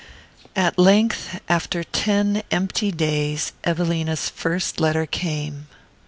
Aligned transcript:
At 0.55 0.79
length, 0.79 1.39
after 1.47 1.83
ten 1.83 2.41
empty 2.49 2.91
days, 2.91 3.53
Evelina's 3.63 4.29
first 4.29 4.79
letter 4.79 5.05
came. 5.05 5.67